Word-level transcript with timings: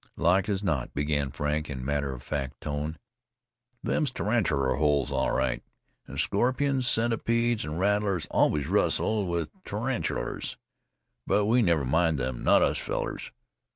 "Like 0.17 0.49
as 0.49 0.63
not," 0.63 0.95
began 0.95 1.29
Frank 1.29 1.69
in 1.69 1.85
matter 1.85 2.11
of 2.11 2.23
fact 2.23 2.59
tone. 2.59 2.97
"Them's 3.83 4.09
tarantuler 4.09 4.75
holes 4.79 5.11
all 5.11 5.29
right. 5.29 5.61
An' 6.07 6.17
scorpions, 6.17 6.87
centipedes 6.89 7.63
an' 7.63 7.77
rattlers 7.77 8.25
always 8.31 8.65
rustle 8.67 9.27
with 9.27 9.51
tarantulers. 9.63 10.57
But 11.27 11.45
we 11.45 11.61
never 11.61 11.85
mind 11.85 12.17
them 12.17 12.43
not 12.43 12.63
us 12.63 12.79
fellers! 12.79 13.31